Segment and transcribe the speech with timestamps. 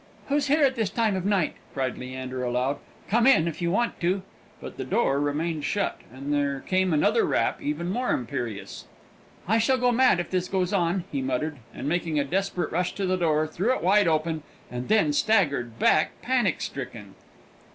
[0.29, 2.77] "Who's here at this time of night?" cried Leander, aloud.
[3.07, 4.23] "Come in, if you want to!"
[4.59, 8.85] But the door remained shut, and there came another rap, even more imperious.
[9.47, 12.95] "I shall go mad if this goes on!" he muttered, and making a desperate rush
[12.95, 14.41] to the door, threw it wide open,
[14.71, 17.13] and then staggered back panic stricken.